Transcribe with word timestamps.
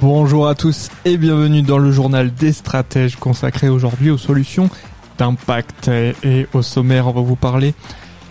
Bonjour 0.00 0.46
à 0.46 0.54
tous 0.54 0.90
et 1.04 1.16
bienvenue 1.16 1.62
dans 1.62 1.78
le 1.78 1.90
journal 1.90 2.32
des 2.32 2.52
stratèges 2.52 3.16
consacré 3.16 3.68
aujourd'hui 3.68 4.10
aux 4.10 4.18
solutions 4.18 4.70
d'impact. 5.18 5.88
Et 6.22 6.46
au 6.52 6.62
sommaire, 6.62 7.08
on 7.08 7.12
va 7.12 7.20
vous 7.20 7.34
parler 7.34 7.74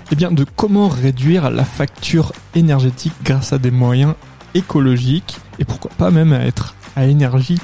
eh 0.10 0.16
bien, 0.16 0.32
de 0.32 0.46
comment 0.56 0.88
réduire 0.88 1.50
la 1.50 1.66
facture 1.66 2.32
énergétique 2.56 3.12
grâce 3.22 3.52
à 3.52 3.58
des 3.58 3.72
moyens 3.72 4.14
écologiques 4.54 5.40
et 5.60 5.66
pourquoi 5.66 5.92
pas 5.98 6.10
même 6.10 6.32
être 6.32 6.74
à 6.96 7.06
énergie 7.06 7.60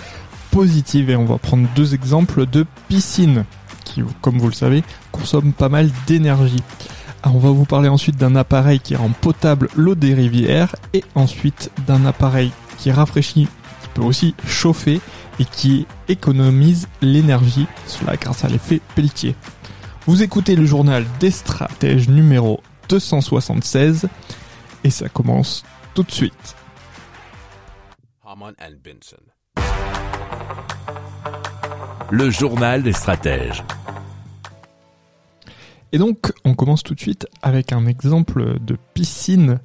positive. 0.52 1.10
Et 1.10 1.16
on 1.16 1.26
va 1.26 1.38
prendre 1.38 1.70
deux 1.74 1.94
exemples 1.94 2.46
de 2.46 2.66
piscines 2.90 3.46
qui, 3.86 4.04
comme 4.20 4.38
vous 4.38 4.50
le 4.50 4.54
savez, 4.54 4.84
consomment 5.14 5.54
pas 5.54 5.70
mal 5.70 5.90
d'énergie. 6.08 6.64
On 7.24 7.40
va 7.40 7.52
vous 7.52 7.66
parler 7.66 7.88
ensuite 7.88 8.18
d'un 8.18 8.36
appareil 8.36 8.82
qui 8.82 8.98
rend 8.98 9.12
potable 9.22 9.70
l'eau 9.78 9.96
des 9.96 10.14
rivières 10.14 10.76
et 10.94 11.06
ensuite 11.16 11.72
d'un 11.88 12.06
appareil 12.06 12.52
qui 12.78 12.92
rafraîchit, 12.92 13.48
peut 13.94 14.02
aussi 14.02 14.36
chauffer 14.48 15.00
et 15.40 15.46
qui 15.46 15.88
économise 16.08 16.88
l'énergie, 17.02 17.68
cela 17.88 18.16
grâce 18.18 18.44
à 18.44 18.50
l'effet 18.50 18.82
Pelletier. 18.96 19.36
Vous 20.06 20.22
écoutez 20.22 20.56
le 20.56 20.66
journal 20.66 21.06
des 21.20 21.32
stratèges 21.32 22.10
numéro 22.10 22.62
276 22.90 24.08
et 24.84 24.90
ça 24.90 25.10
commence 25.10 25.64
tout 25.94 26.04
de 26.04 26.12
suite. 26.12 26.56
Le 32.12 32.30
journal 32.30 32.84
des 32.84 32.94
stratèges. 32.94 33.64
Et 35.94 36.00
donc, 36.00 36.34
on 36.44 36.56
commence 36.56 36.84
tout 36.84 36.96
de 36.96 37.00
suite 37.00 37.28
avec 37.42 37.72
un 37.72 37.86
exemple 37.86 38.60
de 38.60 38.78
piscine 38.94 39.60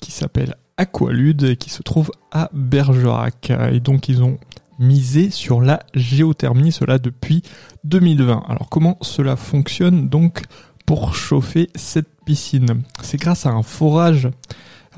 qui 0.00 0.12
s'appelle 0.12 0.54
Aqualude 0.76 1.56
qui 1.56 1.70
se 1.70 1.82
trouve 1.82 2.10
à 2.30 2.50
Bergerac. 2.52 3.52
Et 3.72 3.80
donc, 3.80 4.08
ils 4.08 4.22
ont 4.22 4.38
misé 4.78 5.30
sur 5.30 5.60
la 5.60 5.80
géothermie, 5.94 6.72
cela 6.72 6.98
depuis 6.98 7.42
2020. 7.84 8.44
Alors, 8.48 8.68
comment 8.68 8.98
cela 9.00 9.36
fonctionne 9.36 10.08
donc 10.08 10.42
pour 10.86 11.14
chauffer 11.14 11.68
cette 11.74 12.08
piscine? 12.24 12.82
C'est 13.02 13.20
grâce 13.20 13.46
à 13.46 13.50
un 13.50 13.62
forage 13.62 14.28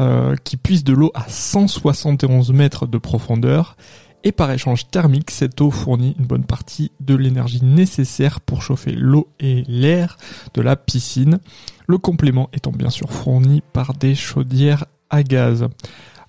euh, 0.00 0.36
qui 0.44 0.56
puise 0.56 0.84
de 0.84 0.92
l'eau 0.92 1.10
à 1.14 1.24
171 1.28 2.52
mètres 2.52 2.86
de 2.86 2.98
profondeur 2.98 3.76
et 4.24 4.32
par 4.32 4.50
échange 4.50 4.88
thermique, 4.88 5.30
cette 5.30 5.60
eau 5.60 5.70
fournit 5.70 6.16
une 6.18 6.24
bonne 6.24 6.44
partie 6.44 6.90
de 7.00 7.14
l'énergie 7.14 7.62
nécessaire 7.62 8.40
pour 8.40 8.62
chauffer 8.62 8.92
l'eau 8.92 9.28
et 9.38 9.64
l'air 9.68 10.16
de 10.54 10.62
la 10.62 10.76
piscine, 10.76 11.40
le 11.86 11.98
complément 11.98 12.48
étant 12.54 12.72
bien 12.72 12.88
sûr 12.88 13.12
fourni 13.12 13.62
par 13.74 13.92
des 13.92 14.14
chaudières 14.14 14.86
gaz. 15.22 15.66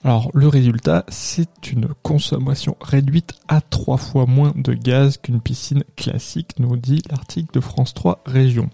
Alors 0.03 0.29
le 0.35 0.47
résultat, 0.47 1.03
c'est 1.09 1.71
une 1.71 1.87
consommation 2.03 2.77
réduite 2.79 3.33
à 3.47 3.59
trois 3.59 3.97
fois 3.97 4.27
moins 4.27 4.53
de 4.55 4.73
gaz 4.73 5.17
qu'une 5.17 5.41
piscine 5.41 5.83
classique, 5.95 6.59
nous 6.59 6.77
dit 6.77 7.01
l'article 7.09 7.51
de 7.53 7.59
France 7.59 7.95
3 7.95 8.21
Région. 8.23 8.69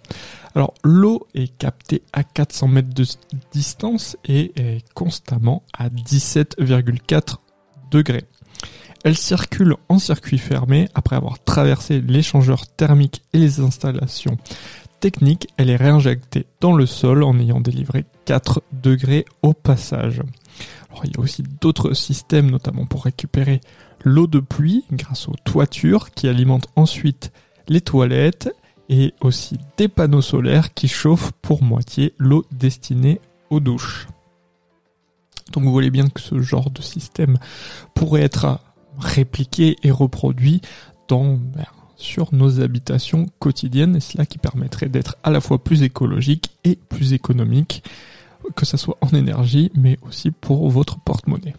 Alors 0.56 0.74
l'eau 0.84 1.26
est 1.34 1.58
captée 1.58 2.04
à 2.12 2.26
400 2.26 2.68
mètres 2.68 2.94
de 2.94 3.06
distance 3.54 4.18
et 4.26 4.52
constamment 4.94 5.64
à 5.72 5.88
17,4 5.88 7.38
degrés. 7.92 8.26
Elle 9.04 9.18
circule 9.18 9.76
en 9.90 10.00
circuit 10.00 10.38
fermé 10.38 10.90
après 10.94 11.16
avoir 11.16 11.42
traversé 11.44 12.02
l'échangeur 12.02 12.68
thermique 12.68 13.24
et 13.34 13.40
les 13.40 13.60
installations 13.62 14.38
techniques. 15.02 15.50
Elle 15.58 15.70
est 15.70 15.76
réinjectée 15.76 16.46
dans 16.62 16.74
le 16.74 16.86
sol 16.86 17.24
en 17.24 17.38
ayant 17.40 17.60
délivré 17.60 18.06
4 18.26 18.64
degrés 18.72 19.26
au 19.42 19.52
passage. 19.54 20.22
Il 21.04 21.12
y 21.12 21.18
a 21.18 21.20
aussi 21.20 21.44
d'autres 21.60 21.94
systèmes, 21.94 22.50
notamment 22.50 22.86
pour 22.86 23.04
récupérer 23.04 23.60
l'eau 24.04 24.28
de 24.28 24.40
pluie 24.40 24.86
grâce 24.92 25.28
aux 25.28 25.36
toitures 25.44 26.12
qui 26.12 26.28
alimentent 26.28 26.70
ensuite 26.76 27.32
les 27.68 27.82
toilettes 27.82 28.54
et 28.90 29.14
aussi 29.22 29.58
des 29.78 29.88
panneaux 29.88 30.22
solaires 30.22 30.74
qui 30.74 30.88
chauffent 30.88 31.32
pour 31.42 31.64
moitié 31.64 32.14
l'eau 32.18 32.46
destinée 32.52 33.20
aux 33.50 33.60
douches. 33.60 34.08
Donc 35.52 35.64
vous 35.64 35.72
voyez 35.72 35.92
bien 35.92 36.08
que 36.08 36.22
ce 36.22 36.40
genre 36.40 36.70
de 36.70 36.82
système 36.82 37.38
pourrait 37.94 38.22
être 38.22 38.60
répliqué 38.98 39.76
et 39.84 39.92
reproduit 39.92 40.62
dans 41.08 41.36
ben, 41.36 41.66
sur 42.02 42.34
nos 42.34 42.60
habitations 42.62 43.28
quotidiennes 43.40 43.96
et 43.96 44.00
cela 44.00 44.26
qui 44.26 44.38
permettrait 44.38 44.90
d'être 44.90 45.18
à 45.24 45.32
la 45.32 45.42
fois 45.42 45.64
plus 45.64 45.84
écologique 45.84 46.52
et 46.64 46.78
plus 46.90 47.14
économique 47.14 47.84
que 48.56 48.66
ce 48.66 48.78
soit 48.78 48.98
en 49.02 49.10
énergie 49.10 49.72
mais 49.76 49.98
aussi 50.02 50.32
pour 50.32 50.70
votre 50.70 51.00
porte-monnaie. 51.00 51.54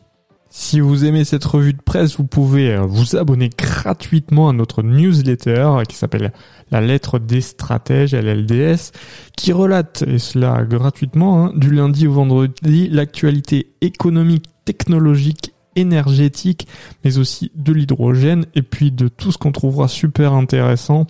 Si 0.55 0.81
vous 0.81 1.07
aimez 1.07 1.25
cette 1.25 1.47
revue 1.47 1.73
de 1.73 1.81
presse, 1.81 2.19
vous 2.19 2.27
pouvez 2.27 2.75
euh, 2.75 2.83
vous 2.83 3.17
abonner 3.17 3.49
gratuitement 3.49 4.51
à 4.51 4.53
notre 4.53 4.83
newsletter 4.83 5.79
qui 5.89 5.97
s'appelle 5.97 6.31
La 6.71 6.83
lettre 6.83 7.19
des 7.19 7.41
stratèges, 7.41 8.15
LLDS, 8.15 8.93
qui 9.35 9.55
relate, 9.55 10.05
et 10.07 10.19
cela 10.19 10.63
gratuitement, 10.65 11.47
hein, 11.47 11.53
du 11.57 11.71
lundi 11.71 12.07
au 12.07 12.13
vendredi, 12.13 12.91
l'actualité 12.91 13.73
économique, 13.81 14.45
technologique 14.67 15.52
énergétique, 15.77 16.67
mais 17.05 17.19
aussi 17.19 17.51
de 17.55 17.73
l'hydrogène 17.73 18.47
et 18.55 18.63
puis 18.63 18.91
de 18.91 19.09
tout 19.09 19.33
ce 19.33 19.39
qu'on 19.39 19.53
trouvera 19.53 19.89
super 19.89 20.33
intéressant 20.33 21.07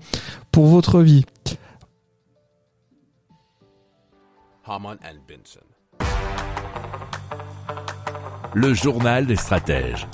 pour 0.51 0.67
votre 0.67 1.01
vie. 1.01 1.25
Le 8.55 8.75
journal 8.75 9.27
des 9.27 9.37
stratèges. 9.37 10.07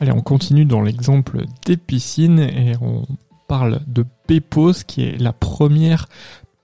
Allez, 0.00 0.12
on 0.12 0.20
continue 0.20 0.64
dans 0.64 0.82
l'exemple 0.82 1.44
des 1.64 1.76
piscines 1.76 2.40
et 2.40 2.74
on 2.80 3.06
parle 3.48 3.80
de 3.86 4.04
Pepos 4.26 4.84
qui 4.86 5.04
est 5.04 5.16
la 5.18 5.32
première 5.32 6.06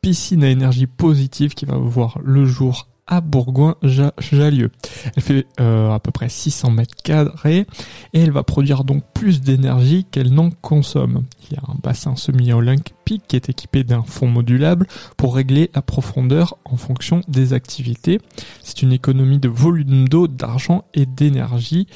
piscine 0.03 0.45
à 0.45 0.49
énergie 0.49 0.87
positive 0.87 1.55
qui 1.55 1.65
va 1.65 1.77
voir 1.77 2.19
le 2.23 2.45
jour 2.45 2.89
à 3.07 3.21
Bourgoin-Jallieu. 3.21 4.71
Elle 5.17 5.23
fait 5.23 5.47
euh, 5.61 5.91
à 5.93 5.99
peu 5.99 6.11
près 6.11 6.29
600 6.29 6.71
mètres 6.71 6.95
carrés 7.03 7.67
et 8.13 8.21
elle 8.21 8.31
va 8.31 8.43
produire 8.43 8.85
donc 8.85 9.05
plus 9.13 9.41
d'énergie 9.41 10.05
qu'elle 10.11 10.33
n'en 10.33 10.51
consomme. 10.51 11.25
Il 11.51 11.57
y 11.57 11.59
a 11.59 11.63
un 11.69 11.77
bassin 11.83 12.17
semi-olympique 12.17 13.25
qui 13.27 13.37
est 13.37 13.49
équipé 13.49 13.85
d'un 13.85 14.03
fond 14.03 14.29
modulable 14.29 14.87
pour 15.17 15.35
régler 15.35 15.71
la 15.75 15.83
profondeur 15.83 16.57
en 16.65 16.77
fonction 16.77 17.23
des 17.29 17.53
activités. 17.53 18.21
C'est 18.63 18.83
une 18.83 18.93
économie 18.93 19.39
de 19.39 19.49
volume 19.49 20.09
d'eau, 20.09 20.29
d'argent 20.29 20.85
et 20.95 21.07
d'énergie, 21.07 21.89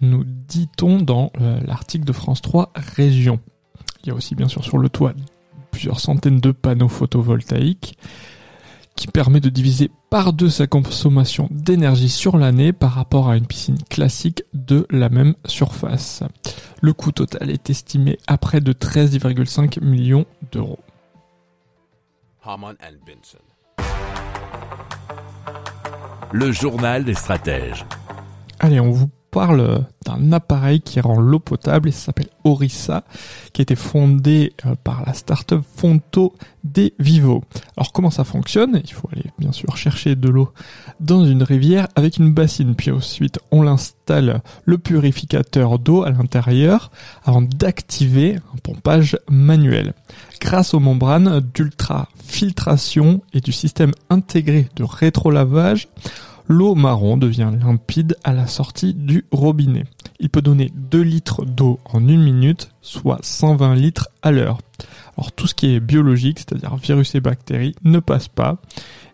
nous 0.00 0.24
dit-on 0.24 0.98
dans 0.98 1.32
euh, 1.40 1.60
l'article 1.64 2.04
de 2.04 2.12
France 2.12 2.42
3 2.42 2.72
Région. 2.74 3.40
Il 4.02 4.08
y 4.08 4.10
a 4.10 4.14
aussi 4.14 4.34
bien 4.34 4.48
sûr 4.48 4.64
sur 4.64 4.78
le 4.78 4.88
toit 4.88 5.12
plusieurs 5.70 6.00
centaines 6.00 6.40
de 6.40 6.52
panneaux 6.52 6.88
photovoltaïques 6.88 7.96
qui 9.02 9.08
permet 9.08 9.40
de 9.40 9.48
diviser 9.48 9.90
par 10.10 10.32
deux 10.32 10.48
sa 10.48 10.68
consommation 10.68 11.48
d'énergie 11.50 12.08
sur 12.08 12.38
l'année 12.38 12.72
par 12.72 12.92
rapport 12.92 13.28
à 13.28 13.36
une 13.36 13.48
piscine 13.48 13.82
classique 13.90 14.44
de 14.54 14.86
la 14.90 15.08
même 15.08 15.34
surface. 15.44 16.22
Le 16.80 16.92
coût 16.92 17.10
total 17.10 17.50
est 17.50 17.68
estimé 17.68 18.16
à 18.28 18.38
près 18.38 18.60
de 18.60 18.72
13,5 18.72 19.82
millions 19.82 20.24
d'euros. 20.52 20.78
Le 26.30 26.52
journal 26.52 27.04
des 27.04 27.14
stratèges. 27.14 27.84
Allez, 28.60 28.78
on 28.78 28.92
vous 28.92 29.10
parle 29.32 29.86
d'un 30.04 30.30
appareil 30.32 30.80
qui 30.82 31.00
rend 31.00 31.18
l'eau 31.18 31.38
potable 31.40 31.88
et 31.88 31.92
ça 31.92 32.06
s'appelle 32.06 32.28
Orissa, 32.44 33.02
qui 33.52 33.62
a 33.62 33.64
été 33.64 33.74
fondé 33.74 34.52
euh, 34.66 34.74
par 34.84 35.04
la 35.06 35.14
start-up 35.14 35.62
Fonto 35.74 36.34
des 36.64 36.92
Vivo. 36.98 37.42
Alors 37.76 37.92
comment 37.92 38.10
ça 38.10 38.24
fonctionne? 38.24 38.82
Il 38.84 38.92
faut 38.92 39.08
aller 39.10 39.24
bien 39.38 39.50
sûr 39.50 39.76
chercher 39.76 40.16
de 40.16 40.28
l'eau 40.28 40.52
dans 41.00 41.24
une 41.24 41.42
rivière 41.42 41.88
avec 41.96 42.18
une 42.18 42.32
bassine, 42.32 42.74
puis 42.74 42.90
ensuite 42.90 43.40
on 43.50 43.62
l'installe 43.62 44.42
le 44.66 44.76
purificateur 44.76 45.78
d'eau 45.78 46.02
à 46.02 46.10
l'intérieur 46.10 46.90
avant 47.24 47.42
d'activer 47.42 48.36
un 48.36 48.58
pompage 48.62 49.18
manuel. 49.30 49.94
Grâce 50.42 50.74
aux 50.74 50.80
membranes 50.80 51.40
d'ultra-filtration 51.54 53.22
et 53.32 53.40
du 53.40 53.52
système 53.52 53.92
intégré 54.10 54.68
de 54.76 54.84
rétrolavage, 54.84 55.88
l'eau 56.52 56.74
marron 56.74 57.16
devient 57.16 57.50
limpide 57.60 58.16
à 58.22 58.32
la 58.32 58.46
sortie 58.46 58.94
du 58.94 59.24
robinet. 59.32 59.84
Il 60.20 60.30
peut 60.30 60.42
donner 60.42 60.70
2 60.74 61.00
litres 61.00 61.44
d'eau 61.44 61.80
en 61.84 62.06
une 62.06 62.22
minute, 62.22 62.70
soit 62.82 63.18
120 63.22 63.74
litres 63.74 64.08
à 64.22 64.30
l'heure. 64.30 64.58
Alors 65.16 65.32
tout 65.32 65.46
ce 65.46 65.54
qui 65.54 65.74
est 65.74 65.80
biologique, 65.80 66.38
c'est-à-dire 66.38 66.76
virus 66.76 67.14
et 67.14 67.20
bactéries, 67.20 67.74
ne 67.82 67.98
passe 67.98 68.28
pas. 68.28 68.58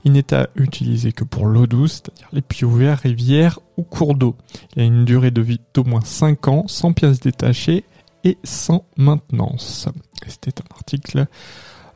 Il 0.05 0.13
n'est 0.13 0.35
à 0.35 0.49
utiliser 0.57 1.13
que 1.13 1.25
pour 1.25 1.47
l'eau 1.47 1.67
douce, 1.67 2.03
c'est-à-dire 2.03 2.29
les 2.33 2.43
puits 2.43 2.65
ouverts, 2.65 2.99
rivières 2.99 3.61
ou 3.77 3.83
cours 3.83 4.15
d'eau. 4.15 4.37
Il 4.77 4.83
a 4.83 4.85
une 4.85 5.05
durée 5.05 5.31
de 5.31 5.41
vie 5.41 5.61
d'au 5.75 5.85
moins 5.85 6.03
5 6.03 6.49
ans, 6.49 6.65
sans 6.67 6.93
pièces 6.93 7.21
détachées 7.21 7.85
et 8.25 8.37
sans 8.45 8.85
maintenance. 8.97 9.89
C'était 10.27 10.61
un 10.61 10.75
article 10.75 11.27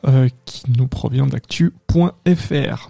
euh, 0.07 0.29
qui 0.45 0.63
nous 0.77 0.87
provient 0.87 1.27
d'actu.fr. 1.27 2.89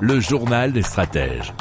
Le 0.00 0.20
journal 0.20 0.72
des 0.72 0.82
stratèges. 0.82 1.54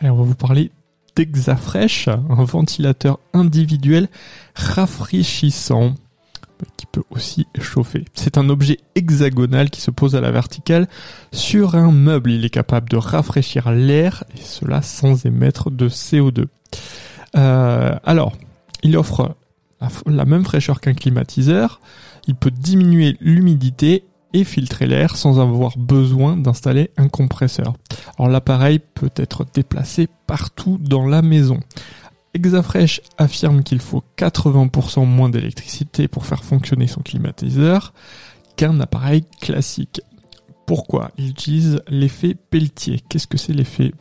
Allez, 0.00 0.10
on 0.10 0.16
va 0.16 0.22
vous 0.24 0.34
parler 0.34 0.70
d'Exafresh, 1.16 2.08
un 2.08 2.44
ventilateur 2.44 3.18
individuel 3.32 4.08
rafraîchissant 4.54 5.94
qui 6.76 6.84
peut 6.84 7.02
aussi 7.10 7.46
chauffer. 7.58 8.04
C'est 8.12 8.36
un 8.36 8.50
objet 8.50 8.78
hexagonal 8.94 9.70
qui 9.70 9.80
se 9.80 9.90
pose 9.90 10.14
à 10.14 10.20
la 10.20 10.30
verticale 10.30 10.88
sur 11.32 11.74
un 11.74 11.90
meuble. 11.90 12.30
Il 12.32 12.44
est 12.44 12.50
capable 12.50 12.90
de 12.90 12.96
rafraîchir 12.96 13.70
l'air 13.70 14.24
et 14.36 14.42
cela 14.42 14.82
sans 14.82 15.24
émettre 15.24 15.70
de 15.70 15.88
CO2. 15.88 16.46
Euh, 17.36 17.94
alors, 18.04 18.32
il 18.82 18.96
offre 18.98 19.36
la, 19.80 19.88
la 20.06 20.24
même 20.26 20.44
fraîcheur 20.44 20.82
qu'un 20.82 20.94
climatiseur. 20.94 21.80
Il 22.26 22.34
peut 22.34 22.50
diminuer 22.50 23.16
l'humidité 23.20 24.04
et 24.32 24.44
filtrer 24.44 24.86
l'air 24.86 25.16
sans 25.16 25.40
avoir 25.40 25.76
besoin 25.76 26.36
d'installer 26.36 26.90
un 26.96 27.08
compresseur. 27.08 27.74
Alors 28.18 28.30
l'appareil 28.30 28.78
peut 28.78 29.10
être 29.16 29.46
déplacé 29.52 30.08
partout 30.26 30.78
dans 30.80 31.06
la 31.06 31.22
maison. 31.22 31.60
Exafresh 32.34 33.00
affirme 33.18 33.62
qu'il 33.62 33.80
faut 33.80 34.04
80% 34.16 35.04
moins 35.04 35.30
d'électricité 35.30 36.06
pour 36.06 36.26
faire 36.26 36.44
fonctionner 36.44 36.86
son 36.86 37.00
climatiseur 37.00 37.92
qu'un 38.56 38.78
appareil 38.80 39.24
classique. 39.40 40.00
Pourquoi 40.66 41.10
Il 41.18 41.30
utilise 41.30 41.82
l'effet 41.88 42.36
Pelletier? 42.50 43.00
Qu'est-ce 43.08 43.26
que 43.26 43.38
c'est 43.38 43.52
l'effet 43.52 43.92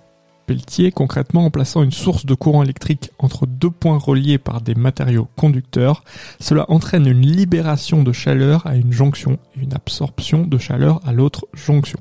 Concrètement, 0.96 1.46
en 1.46 1.52
plaçant 1.52 1.84
une 1.84 1.92
source 1.92 2.26
de 2.26 2.34
courant 2.34 2.64
électrique 2.64 3.12
entre 3.20 3.46
deux 3.46 3.70
points 3.70 3.98
reliés 3.98 4.38
par 4.38 4.62
des 4.62 4.74
matériaux 4.74 5.28
conducteurs, 5.36 6.04
cela 6.40 6.66
entraîne 6.70 7.06
une 7.06 7.22
libération 7.22 8.04
de 8.04 8.12
chaleur 8.12 8.66
à 8.66 8.76
une 8.76 8.92
jonction 8.92 9.38
et 9.56 9.62
une 9.62 9.74
absorption 9.74 10.46
de 10.46 10.58
chaleur 10.58 11.02
à 11.06 11.14
l'autre 11.14 11.48
jonction. 11.54 12.00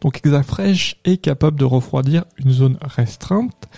Donc 0.00 0.18
Exafresh 0.18 0.96
est 1.04 1.18
capable 1.18 1.58
de 1.58 1.64
refroidir 1.64 2.24
une 2.38 2.52
zone 2.52 2.78
restreinte, 2.80 3.68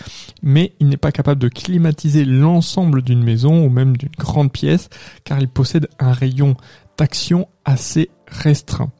mais 0.42 0.72
il 0.78 0.88
n'est 0.88 0.96
pas 0.96 1.12
capable 1.12 1.40
de 1.40 1.48
climatiser 1.48 2.24
l'ensemble 2.24 3.02
d'une 3.02 3.24
maison 3.24 3.64
ou 3.64 3.70
même 3.70 3.96
d'une 3.96 4.10
grande 4.16 4.52
pièce, 4.52 4.88
car 5.24 5.40
il 5.40 5.48
possède 5.48 5.88
un 5.98 6.12
rayon 6.12 6.56
d'action 6.96 7.48
assez 7.64 8.10
restreint. 8.28 8.92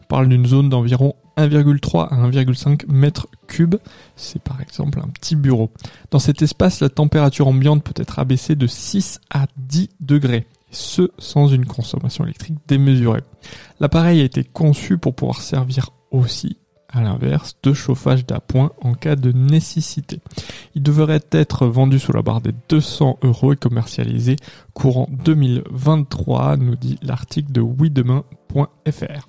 On 0.00 0.04
parle 0.04 0.28
d'une 0.28 0.46
zone 0.46 0.70
d'environ 0.70 1.14
1,3 1.36 2.08
à 2.08 2.16
1,5 2.16 2.90
mètres 2.90 3.28
cubes. 3.46 3.76
C'est 4.16 4.42
par 4.42 4.60
exemple 4.60 5.00
un 5.00 5.08
petit 5.08 5.36
bureau. 5.36 5.70
Dans 6.10 6.18
cet 6.18 6.42
espace, 6.42 6.80
la 6.80 6.88
température 6.88 7.48
ambiante 7.48 7.84
peut 7.84 8.00
être 8.00 8.18
abaissée 8.18 8.56
de 8.56 8.66
6 8.66 9.20
à 9.30 9.46
10 9.56 9.90
degrés. 10.00 10.46
Ce, 10.70 11.10
sans 11.18 11.48
une 11.48 11.64
consommation 11.64 12.24
électrique 12.24 12.56
démesurée. 12.66 13.22
L'appareil 13.80 14.20
a 14.20 14.24
été 14.24 14.44
conçu 14.44 14.98
pour 14.98 15.14
pouvoir 15.14 15.40
servir 15.40 15.90
aussi, 16.10 16.58
à 16.88 17.02
l'inverse, 17.02 17.56
de 17.62 17.72
chauffage 17.72 18.26
d'appoint 18.26 18.72
en 18.82 18.94
cas 18.94 19.16
de 19.16 19.32
nécessité. 19.32 20.20
Il 20.74 20.82
devrait 20.82 21.22
être 21.30 21.66
vendu 21.66 21.98
sous 21.98 22.12
la 22.12 22.22
barre 22.22 22.40
des 22.40 22.52
200 22.68 23.18
euros 23.22 23.52
et 23.52 23.56
commercialisé 23.56 24.36
courant 24.74 25.08
2023, 25.24 26.56
nous 26.56 26.76
dit 26.76 26.98
l'article 27.02 27.52
de 27.52 27.60
ouidemain.fr. 27.60 29.28